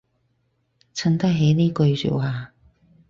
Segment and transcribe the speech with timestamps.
[0.95, 2.53] 襯得起呢句說話